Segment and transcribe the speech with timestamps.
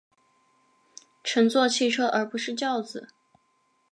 [1.23, 3.09] 乘坐汽车而不是轿子